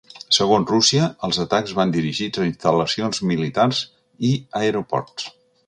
Segons 0.35 0.71
Rússia, 0.71 1.09
els 1.27 1.39
atacs 1.43 1.75
van 1.81 1.93
dirigits 1.97 2.43
a 2.43 2.47
instal·lacions 2.49 3.23
militars 3.35 3.85
i 4.31 4.35
aeroports. 4.65 5.33